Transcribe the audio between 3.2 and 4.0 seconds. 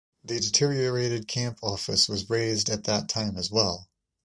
as well.